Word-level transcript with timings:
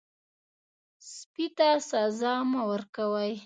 سپي 1.13 1.45
ته 1.57 1.69
سزا 1.89 2.33
مه 2.51 2.61
ورکوئ. 2.71 3.33